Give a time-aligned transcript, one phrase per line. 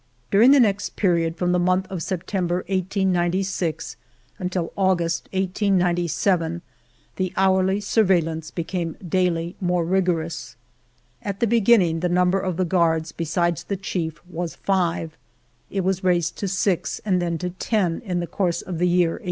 [0.31, 3.97] During the next period, from the month of September, 1896,
[4.39, 6.63] until August, 1897,
[7.17, 10.55] the hourly surveillance became daily more rigorous..
[11.21, 15.15] At the beginning, the number of the guards, besides the chief, was five;
[15.69, 19.09] it was raised to six, and then to ten, in the course of the year
[19.09, 19.19] 1897.